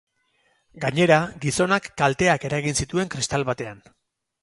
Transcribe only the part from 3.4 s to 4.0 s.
batean.